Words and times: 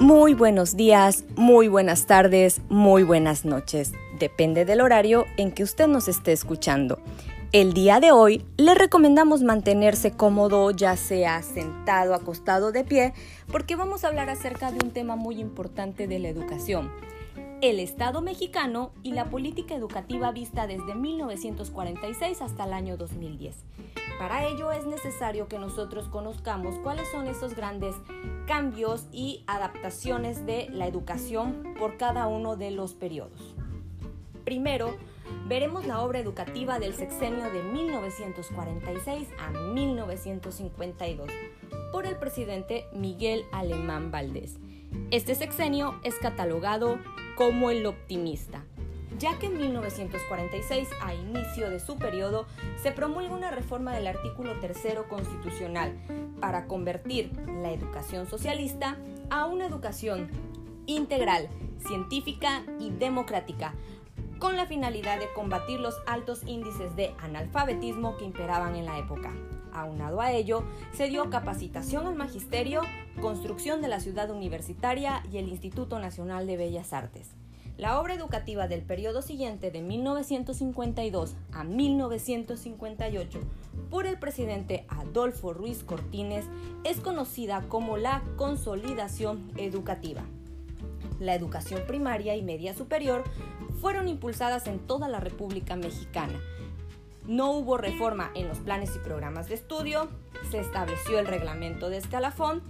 Muy 0.00 0.32
buenos 0.32 0.78
días, 0.78 1.24
muy 1.36 1.68
buenas 1.68 2.06
tardes, 2.06 2.62
muy 2.70 3.02
buenas 3.02 3.44
noches. 3.44 3.92
Depende 4.18 4.64
del 4.64 4.80
horario 4.80 5.26
en 5.36 5.52
que 5.52 5.62
usted 5.62 5.88
nos 5.88 6.08
esté 6.08 6.32
escuchando. 6.32 6.98
El 7.52 7.74
día 7.74 8.00
de 8.00 8.10
hoy 8.10 8.46
le 8.56 8.74
recomendamos 8.74 9.42
mantenerse 9.42 10.12
cómodo, 10.12 10.70
ya 10.70 10.96
sea 10.96 11.42
sentado, 11.42 12.14
acostado, 12.14 12.72
de 12.72 12.82
pie, 12.82 13.12
porque 13.52 13.76
vamos 13.76 14.02
a 14.02 14.08
hablar 14.08 14.30
acerca 14.30 14.72
de 14.72 14.82
un 14.82 14.90
tema 14.90 15.16
muy 15.16 15.38
importante 15.38 16.06
de 16.06 16.18
la 16.18 16.28
educación. 16.28 16.90
El 17.62 17.78
Estado 17.78 18.22
mexicano 18.22 18.90
y 19.02 19.12
la 19.12 19.28
política 19.28 19.74
educativa 19.74 20.32
vista 20.32 20.66
desde 20.66 20.94
1946 20.94 22.40
hasta 22.40 22.64
el 22.64 22.72
año 22.72 22.96
2010. 22.96 23.54
Para 24.18 24.46
ello 24.46 24.72
es 24.72 24.86
necesario 24.86 25.46
que 25.46 25.58
nosotros 25.58 26.08
conozcamos 26.08 26.76
cuáles 26.76 27.06
son 27.10 27.26
esos 27.26 27.54
grandes 27.54 27.94
cambios 28.46 29.08
y 29.12 29.44
adaptaciones 29.46 30.46
de 30.46 30.68
la 30.70 30.86
educación 30.86 31.74
por 31.78 31.98
cada 31.98 32.28
uno 32.28 32.56
de 32.56 32.70
los 32.70 32.94
periodos. 32.94 33.54
Primero, 34.44 34.96
veremos 35.46 35.86
la 35.86 36.00
obra 36.00 36.18
educativa 36.18 36.78
del 36.78 36.94
sexenio 36.94 37.50
de 37.50 37.62
1946 37.62 39.28
a 39.38 39.50
1952 39.50 41.28
por 41.92 42.06
el 42.06 42.16
presidente 42.16 42.86
Miguel 42.94 43.44
Alemán 43.52 44.10
Valdés. 44.10 44.56
Este 45.10 45.34
sexenio 45.34 46.00
es 46.04 46.14
catalogado 46.16 46.98
como 47.40 47.70
el 47.70 47.86
optimista, 47.86 48.66
ya 49.18 49.38
que 49.38 49.46
en 49.46 49.56
1946, 49.56 50.86
a 51.00 51.14
inicio 51.14 51.70
de 51.70 51.80
su 51.80 51.96
periodo, 51.96 52.44
se 52.82 52.92
promulga 52.92 53.34
una 53.34 53.50
reforma 53.50 53.94
del 53.94 54.08
artículo 54.08 54.60
tercero 54.60 55.08
constitucional 55.08 55.96
para 56.38 56.66
convertir 56.66 57.32
la 57.62 57.72
educación 57.72 58.28
socialista 58.28 58.98
a 59.30 59.46
una 59.46 59.64
educación 59.64 60.28
integral, 60.84 61.48
científica 61.78 62.62
y 62.78 62.90
democrática, 62.90 63.72
con 64.38 64.54
la 64.56 64.66
finalidad 64.66 65.18
de 65.18 65.32
combatir 65.32 65.80
los 65.80 65.96
altos 66.06 66.42
índices 66.44 66.94
de 66.94 67.14
analfabetismo 67.20 68.18
que 68.18 68.26
imperaban 68.26 68.76
en 68.76 68.84
la 68.84 68.98
época. 68.98 69.32
Aunado 69.72 70.20
a 70.20 70.32
ello, 70.32 70.64
se 70.92 71.08
dio 71.08 71.30
capacitación 71.30 72.06
al 72.06 72.14
magisterio, 72.14 72.82
construcción 73.20 73.82
de 73.82 73.88
la 73.88 74.00
ciudad 74.00 74.30
universitaria 74.30 75.22
y 75.32 75.38
el 75.38 75.48
Instituto 75.48 75.98
Nacional 75.98 76.46
de 76.46 76.56
Bellas 76.56 76.92
Artes. 76.92 77.34
La 77.80 77.98
obra 77.98 78.12
educativa 78.12 78.68
del 78.68 78.82
periodo 78.82 79.22
siguiente 79.22 79.70
de 79.70 79.80
1952 79.80 81.34
a 81.52 81.64
1958 81.64 83.40
por 83.88 84.06
el 84.06 84.18
presidente 84.18 84.84
Adolfo 84.88 85.54
Ruiz 85.54 85.82
Cortines 85.82 86.44
es 86.84 87.00
conocida 87.00 87.64
como 87.68 87.96
la 87.96 88.22
consolidación 88.36 89.50
educativa. 89.56 90.22
La 91.20 91.34
educación 91.34 91.82
primaria 91.86 92.36
y 92.36 92.42
media 92.42 92.74
superior 92.74 93.24
fueron 93.80 94.08
impulsadas 94.08 94.66
en 94.66 94.78
toda 94.78 95.08
la 95.08 95.20
República 95.20 95.76
Mexicana. 95.76 96.38
No 97.30 97.52
hubo 97.52 97.78
reforma 97.78 98.30
en 98.34 98.48
los 98.48 98.58
planes 98.58 98.90
y 98.96 98.98
programas 98.98 99.48
de 99.48 99.54
estudio, 99.54 100.08
se 100.50 100.58
estableció 100.58 101.18
el 101.18 101.26
reglamento 101.26 101.88
de 101.88 101.96
escalafón 101.96 102.60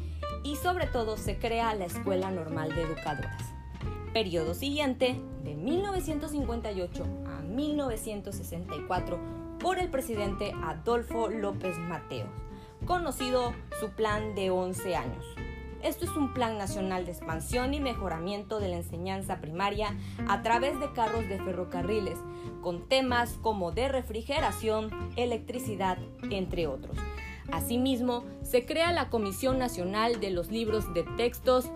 y 0.44 0.56
sobre 0.56 0.86
todo 0.86 1.16
se 1.16 1.38
crea 1.38 1.74
la 1.74 1.86
Escuela 1.86 2.30
Normal 2.30 2.74
de 2.74 2.82
Educadoras 2.82 3.60
periodo 4.12 4.54
siguiente, 4.54 5.20
de 5.44 5.54
1958 5.54 7.04
a 7.26 7.42
1964, 7.42 9.18
por 9.58 9.78
el 9.78 9.88
presidente 9.88 10.52
Adolfo 10.64 11.28
López 11.28 11.78
Mateos, 11.78 12.30
conocido 12.86 13.54
su 13.78 13.90
plan 13.90 14.34
de 14.34 14.50
11 14.50 14.96
años. 14.96 15.24
Esto 15.82 16.04
es 16.04 16.10
un 16.16 16.34
plan 16.34 16.58
nacional 16.58 17.06
de 17.06 17.12
expansión 17.12 17.72
y 17.72 17.80
mejoramiento 17.80 18.60
de 18.60 18.68
la 18.68 18.76
enseñanza 18.76 19.40
primaria 19.40 19.96
a 20.28 20.42
través 20.42 20.78
de 20.78 20.92
carros 20.92 21.28
de 21.28 21.38
ferrocarriles, 21.38 22.18
con 22.60 22.86
temas 22.88 23.38
como 23.40 23.72
de 23.72 23.88
refrigeración, 23.88 24.90
electricidad, 25.16 25.98
entre 26.30 26.66
otros. 26.66 26.96
Asimismo, 27.50 28.24
se 28.42 28.66
crea 28.66 28.92
la 28.92 29.08
Comisión 29.08 29.58
Nacional 29.58 30.20
de 30.20 30.30
los 30.30 30.50
Libros 30.50 30.92
de 30.92 31.04
Textos 31.16 31.70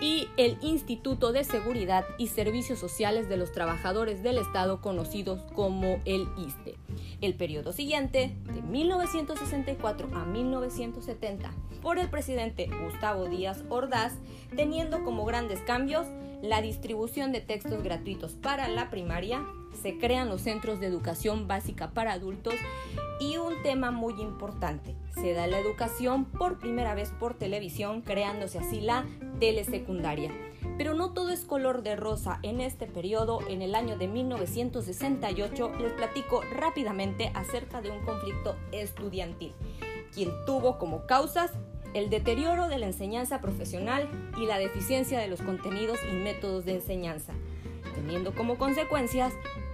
y 0.00 0.28
el 0.36 0.58
Instituto 0.60 1.32
de 1.32 1.42
Seguridad 1.42 2.04
y 2.18 2.28
Servicios 2.28 2.78
Sociales 2.78 3.28
de 3.28 3.38
los 3.38 3.52
Trabajadores 3.52 4.22
del 4.22 4.38
Estado 4.38 4.80
conocidos 4.82 5.40
como 5.54 6.00
el 6.04 6.28
ISTE. 6.38 6.76
El 7.22 7.34
periodo 7.34 7.72
siguiente, 7.72 8.36
de 8.52 8.60
1964 8.60 10.10
a 10.14 10.26
1970, 10.26 11.50
por 11.80 11.98
el 11.98 12.10
presidente 12.10 12.68
Gustavo 12.84 13.24
Díaz 13.24 13.64
Ordaz, 13.70 14.12
teniendo 14.54 15.02
como 15.02 15.24
grandes 15.24 15.60
cambios 15.60 16.06
la 16.42 16.60
distribución 16.60 17.32
de 17.32 17.40
textos 17.40 17.82
gratuitos 17.82 18.32
para 18.32 18.68
la 18.68 18.90
primaria, 18.90 19.46
se 19.80 19.96
crean 19.96 20.28
los 20.28 20.42
centros 20.42 20.78
de 20.78 20.86
educación 20.86 21.48
básica 21.48 21.90
para 21.90 22.12
adultos 22.12 22.54
y 23.18 23.38
un 23.38 23.62
tema 23.62 23.90
muy 23.90 24.20
importante, 24.20 24.94
se 25.14 25.32
da 25.32 25.46
la 25.46 25.58
educación 25.58 26.26
por 26.26 26.58
primera 26.58 26.94
vez 26.94 27.12
por 27.18 27.34
televisión, 27.34 28.02
creándose 28.02 28.58
así 28.58 28.80
la 28.82 29.06
telesecundaria. 29.40 30.32
Pero 30.76 30.94
no 30.94 31.12
todo 31.12 31.30
es 31.30 31.44
color 31.44 31.82
de 31.82 31.96
rosa. 31.96 32.38
En 32.42 32.60
este 32.60 32.86
periodo, 32.86 33.40
en 33.48 33.62
el 33.62 33.74
año 33.74 33.96
de 33.96 34.08
1968, 34.08 35.72
les 35.80 35.92
platico 35.92 36.42
rápidamente 36.52 37.30
acerca 37.34 37.80
de 37.80 37.90
un 37.90 38.04
conflicto 38.04 38.56
estudiantil, 38.72 39.54
quien 40.12 40.30
tuvo 40.44 40.78
como 40.78 41.06
causas 41.06 41.52
el 41.94 42.10
deterioro 42.10 42.68
de 42.68 42.78
la 42.78 42.86
enseñanza 42.86 43.40
profesional 43.40 44.06
y 44.36 44.44
la 44.44 44.58
deficiencia 44.58 45.18
de 45.18 45.28
los 45.28 45.40
contenidos 45.40 45.98
y 46.10 46.14
métodos 46.14 46.66
de 46.66 46.74
enseñanza, 46.74 47.32
teniendo 47.94 48.34
como 48.34 48.58
consecuencias 48.58 49.32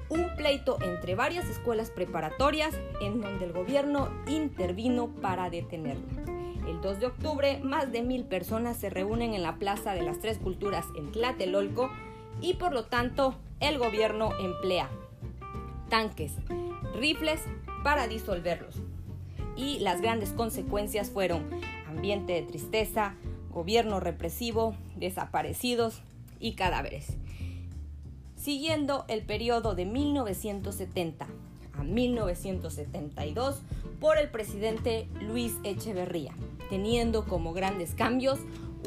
un 0.08 0.36
pleito 0.36 0.78
entre 0.82 1.14
varias 1.16 1.48
escuelas 1.48 1.90
preparatorias 1.90 2.74
en 3.00 3.20
donde 3.20 3.46
el 3.46 3.52
gobierno 3.52 4.08
intervino 4.28 5.08
para 5.08 5.50
detenerlo. 5.50 6.41
El 6.66 6.80
2 6.80 7.00
de 7.00 7.06
octubre, 7.06 7.60
más 7.62 7.92
de 7.92 8.02
mil 8.02 8.24
personas 8.24 8.76
se 8.76 8.90
reúnen 8.90 9.34
en 9.34 9.42
la 9.42 9.56
Plaza 9.56 9.94
de 9.94 10.02
las 10.02 10.20
Tres 10.20 10.38
Culturas 10.38 10.86
en 10.96 11.12
Tlatelolco 11.12 11.90
y 12.40 12.54
por 12.54 12.72
lo 12.72 12.84
tanto 12.84 13.36
el 13.60 13.78
gobierno 13.78 14.30
emplea 14.38 14.88
tanques, 15.88 16.32
rifles 16.94 17.40
para 17.84 18.06
disolverlos. 18.08 18.76
Y 19.56 19.80
las 19.80 20.00
grandes 20.00 20.30
consecuencias 20.30 21.10
fueron 21.10 21.44
ambiente 21.86 22.32
de 22.32 22.42
tristeza, 22.42 23.14
gobierno 23.50 24.00
represivo, 24.00 24.74
desaparecidos 24.96 26.02
y 26.40 26.54
cadáveres 26.54 27.18
siguiendo 28.42 29.04
el 29.06 29.22
periodo 29.22 29.76
de 29.76 29.86
1970 29.86 31.28
a 31.74 31.84
1972 31.84 33.62
por 34.00 34.18
el 34.18 34.30
presidente 34.30 35.06
Luis 35.20 35.54
Echeverría, 35.62 36.34
teniendo 36.72 37.26
como 37.26 37.52
grandes 37.52 37.92
cambios 37.92 38.38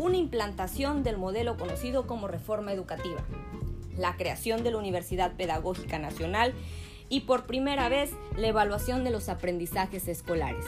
una 0.01 0.17
implantación 0.17 1.03
del 1.03 1.17
modelo 1.19 1.55
conocido 1.55 2.07
como 2.07 2.27
reforma 2.27 2.73
educativa, 2.73 3.23
la 3.95 4.17
creación 4.17 4.63
de 4.63 4.71
la 4.71 4.79
Universidad 4.79 5.33
Pedagógica 5.35 5.99
Nacional 5.99 6.55
y 7.09 7.21
por 7.21 7.45
primera 7.45 7.87
vez 7.87 8.09
la 8.37 8.47
evaluación 8.47 9.03
de 9.03 9.11
los 9.11 9.29
aprendizajes 9.29 10.07
escolares. 10.07 10.65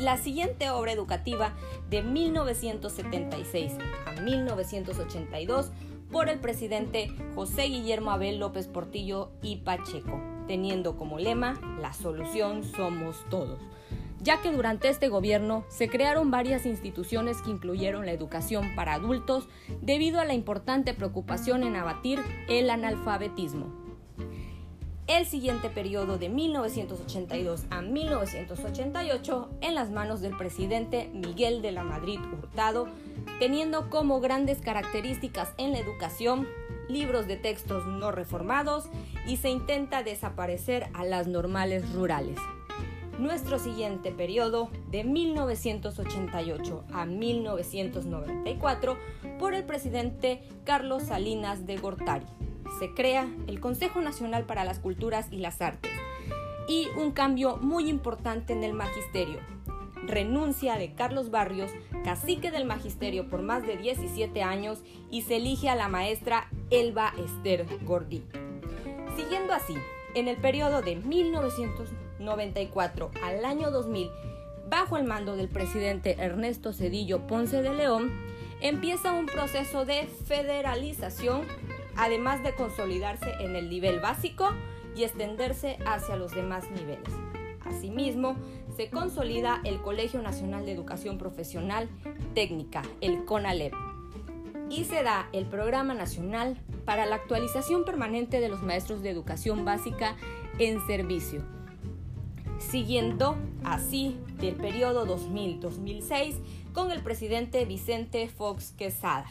La 0.00 0.16
siguiente 0.16 0.70
obra 0.70 0.92
educativa 0.92 1.52
de 1.90 2.02
1976 2.02 3.74
a 4.06 4.18
1982 4.22 5.70
por 6.10 6.30
el 6.30 6.40
presidente 6.40 7.14
José 7.34 7.64
Guillermo 7.64 8.10
Abel 8.10 8.38
López 8.38 8.68
Portillo 8.68 9.32
y 9.42 9.56
Pacheco, 9.56 10.18
teniendo 10.48 10.96
como 10.96 11.18
lema 11.18 11.60
La 11.78 11.92
solución 11.92 12.64
somos 12.64 13.22
todos 13.28 13.60
ya 14.22 14.40
que 14.40 14.52
durante 14.52 14.88
este 14.88 15.08
gobierno 15.08 15.64
se 15.68 15.88
crearon 15.88 16.30
varias 16.30 16.64
instituciones 16.66 17.42
que 17.42 17.50
incluyeron 17.50 18.06
la 18.06 18.12
educación 18.12 18.74
para 18.76 18.94
adultos 18.94 19.48
debido 19.80 20.20
a 20.20 20.24
la 20.24 20.34
importante 20.34 20.94
preocupación 20.94 21.64
en 21.64 21.76
abatir 21.76 22.20
el 22.48 22.70
analfabetismo. 22.70 23.82
El 25.08 25.26
siguiente 25.26 25.68
periodo 25.68 26.16
de 26.16 26.28
1982 26.28 27.64
a 27.70 27.82
1988 27.82 29.50
en 29.60 29.74
las 29.74 29.90
manos 29.90 30.20
del 30.20 30.36
presidente 30.36 31.10
Miguel 31.12 31.60
de 31.60 31.72
la 31.72 31.82
Madrid 31.82 32.20
Hurtado 32.32 32.86
teniendo 33.40 33.90
como 33.90 34.20
grandes 34.20 34.60
características 34.60 35.52
en 35.58 35.72
la 35.72 35.78
educación 35.78 36.46
libros 36.88 37.26
de 37.26 37.36
textos 37.36 37.86
no 37.86 38.12
reformados 38.12 38.84
y 39.26 39.38
se 39.38 39.50
intenta 39.50 40.02
desaparecer 40.02 40.88
a 40.94 41.04
las 41.04 41.26
normales 41.26 41.92
rurales. 41.92 42.38
Nuestro 43.18 43.58
siguiente 43.58 44.10
periodo, 44.10 44.70
de 44.90 45.04
1988 45.04 46.84
a 46.92 47.06
1994, 47.06 48.96
por 49.38 49.54
el 49.54 49.64
presidente 49.64 50.42
Carlos 50.64 51.04
Salinas 51.04 51.66
de 51.66 51.76
Gortari. 51.76 52.26
Se 52.78 52.92
crea 52.94 53.28
el 53.46 53.60
Consejo 53.60 54.00
Nacional 54.00 54.44
para 54.44 54.64
las 54.64 54.78
Culturas 54.78 55.28
y 55.30 55.38
las 55.38 55.60
Artes 55.60 55.92
y 56.68 56.88
un 56.96 57.12
cambio 57.12 57.56
muy 57.56 57.88
importante 57.88 58.52
en 58.52 58.64
el 58.64 58.72
magisterio, 58.72 59.40
renuncia 60.06 60.76
de 60.76 60.94
Carlos 60.94 61.30
Barrios, 61.30 61.70
cacique 62.04 62.50
del 62.50 62.64
magisterio 62.64 63.28
por 63.28 63.42
más 63.42 63.66
de 63.66 63.76
17 63.76 64.42
años, 64.42 64.82
y 65.10 65.22
se 65.22 65.36
elige 65.36 65.68
a 65.68 65.76
la 65.76 65.88
maestra 65.88 66.48
Elba 66.70 67.12
Esther 67.18 67.66
Gordí. 67.84 68.22
Siguiendo 69.16 69.52
así, 69.52 69.74
en 70.14 70.28
el 70.28 70.36
periodo 70.36 70.82
de 70.82 70.96
1994 72.22 73.10
al 73.22 73.44
año 73.44 73.70
2000, 73.70 74.10
bajo 74.68 74.96
el 74.96 75.04
mando 75.04 75.36
del 75.36 75.48
presidente 75.48 76.16
Ernesto 76.18 76.72
Cedillo 76.72 77.26
Ponce 77.26 77.62
de 77.62 77.74
León, 77.74 78.10
empieza 78.60 79.12
un 79.12 79.26
proceso 79.26 79.84
de 79.84 80.06
federalización, 80.26 81.42
además 81.96 82.42
de 82.42 82.54
consolidarse 82.54 83.32
en 83.40 83.56
el 83.56 83.68
nivel 83.68 84.00
básico 84.00 84.50
y 84.96 85.04
extenderse 85.04 85.78
hacia 85.84 86.16
los 86.16 86.32
demás 86.32 86.70
niveles. 86.70 87.08
Asimismo, 87.64 88.36
se 88.76 88.88
consolida 88.88 89.60
el 89.64 89.80
Colegio 89.80 90.22
Nacional 90.22 90.64
de 90.64 90.72
Educación 90.72 91.18
Profesional 91.18 91.88
Técnica, 92.34 92.82
el 93.00 93.24
CONALEP, 93.24 93.74
y 94.70 94.84
se 94.84 95.02
da 95.02 95.28
el 95.32 95.44
Programa 95.46 95.92
Nacional 95.92 96.58
para 96.86 97.04
la 97.04 97.16
actualización 97.16 97.84
permanente 97.84 98.40
de 98.40 98.48
los 98.48 98.62
maestros 98.62 99.02
de 99.02 99.10
educación 99.10 99.64
básica 99.64 100.16
en 100.58 100.84
servicio, 100.86 101.42
siguiendo 102.70 103.36
así 103.64 104.16
del 104.38 104.54
periodo 104.54 105.06
2000-2006 105.06 106.36
con 106.72 106.90
el 106.90 107.02
presidente 107.02 107.64
Vicente 107.64 108.28
Fox 108.28 108.72
Quesada. 108.72 109.26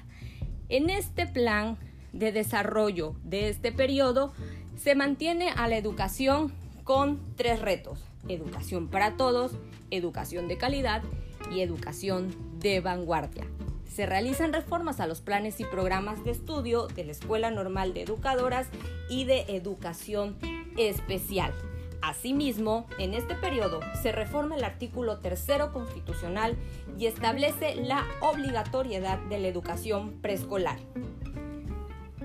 En 0.69 0.89
este 0.89 1.27
plan 1.27 1.77
de 2.13 2.31
desarrollo 2.31 3.15
de 3.23 3.49
este 3.49 3.71
periodo 3.71 4.33
se 4.77 4.95
mantiene 4.95 5.49
a 5.49 5.67
la 5.67 5.77
educación 5.77 6.51
con 6.83 7.19
tres 7.35 7.61
retos, 7.61 7.99
educación 8.27 8.87
para 8.87 9.17
todos, 9.17 9.53
educación 9.91 10.47
de 10.47 10.57
calidad 10.57 11.03
y 11.51 11.61
educación 11.61 12.35
de 12.59 12.79
vanguardia. 12.79 13.45
Se 13.85 14.05
realizan 14.05 14.53
reformas 14.53 14.99
a 14.99 15.07
los 15.07 15.19
planes 15.21 15.59
y 15.59 15.65
programas 15.65 16.23
de 16.23 16.31
estudio 16.31 16.87
de 16.87 17.03
la 17.03 17.11
Escuela 17.11 17.51
Normal 17.51 17.93
de 17.93 18.03
Educadoras 18.03 18.67
y 19.09 19.25
de 19.25 19.41
Educación 19.49 20.37
Especial. 20.77 21.53
Asimismo, 22.01 22.87
en 22.97 23.13
este 23.13 23.35
periodo 23.35 23.79
se 24.01 24.11
reforma 24.11 24.55
el 24.55 24.63
artículo 24.63 25.19
tercero 25.19 25.71
constitucional 25.71 26.57
y 26.97 27.05
establece 27.05 27.75
la 27.75 28.05
obligatoriedad 28.21 29.19
de 29.29 29.39
la 29.39 29.47
educación 29.47 30.19
preescolar 30.21 30.77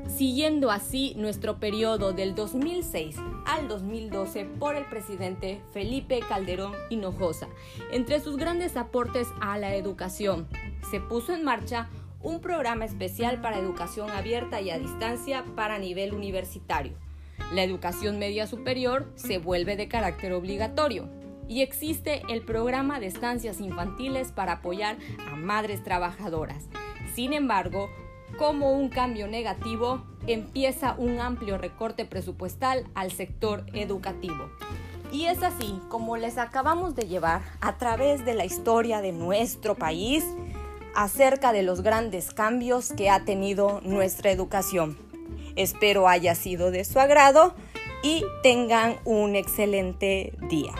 siguiendo 0.08 0.70
así 0.70 1.14
nuestro 1.16 1.58
periodo 1.58 2.12
del 2.12 2.34
2006 2.34 3.16
al 3.44 3.68
2012 3.68 4.44
por 4.44 4.74
el 4.74 4.86
presidente 4.86 5.60
Felipe 5.72 6.20
Calderón 6.26 6.72
Hinojosa. 6.90 7.48
Entre 7.92 8.20
sus 8.20 8.36
grandes 8.36 8.76
aportes 8.76 9.28
a 9.40 9.58
la 9.58 9.74
educación, 9.74 10.48
se 10.90 11.00
puso 11.00 11.34
en 11.34 11.44
marcha 11.44 11.88
un 12.22 12.40
programa 12.40 12.84
especial 12.84 13.40
para 13.40 13.58
educación 13.58 14.10
abierta 14.10 14.60
y 14.60 14.70
a 14.70 14.78
distancia 14.78 15.44
para 15.54 15.78
nivel 15.78 16.14
universitario. 16.14 16.94
La 17.52 17.62
educación 17.62 18.18
media 18.18 18.46
superior 18.46 19.12
se 19.14 19.38
vuelve 19.38 19.76
de 19.76 19.88
carácter 19.88 20.32
obligatorio 20.32 21.08
y 21.48 21.62
existe 21.62 22.22
el 22.28 22.42
programa 22.42 22.98
de 23.00 23.06
estancias 23.06 23.60
infantiles 23.60 24.32
para 24.32 24.54
apoyar 24.54 24.96
a 25.30 25.36
madres 25.36 25.82
trabajadoras. 25.84 26.64
Sin 27.14 27.32
embargo, 27.32 27.88
como 28.38 28.72
un 28.72 28.88
cambio 28.88 29.28
negativo, 29.28 30.04
empieza 30.26 30.94
un 30.98 31.20
amplio 31.20 31.56
recorte 31.56 32.04
presupuestal 32.04 32.84
al 32.94 33.12
sector 33.12 33.64
educativo. 33.72 34.50
Y 35.12 35.26
es 35.26 35.42
así 35.42 35.80
como 35.88 36.16
les 36.16 36.36
acabamos 36.36 36.94
de 36.94 37.06
llevar 37.06 37.42
a 37.60 37.78
través 37.78 38.24
de 38.24 38.34
la 38.34 38.44
historia 38.44 39.00
de 39.00 39.12
nuestro 39.12 39.76
país 39.76 40.24
acerca 40.94 41.52
de 41.52 41.62
los 41.62 41.82
grandes 41.82 42.34
cambios 42.34 42.92
que 42.92 43.08
ha 43.08 43.24
tenido 43.24 43.80
nuestra 43.82 44.30
educación. 44.30 44.98
Espero 45.56 46.08
haya 46.08 46.34
sido 46.34 46.70
de 46.70 46.84
su 46.84 47.00
agrado 47.00 47.54
y 48.02 48.24
tengan 48.42 48.96
un 49.04 49.34
excelente 49.34 50.32
día. 50.48 50.72